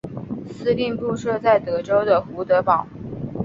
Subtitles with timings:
[0.51, 2.87] 司令部设在德州的胡德堡。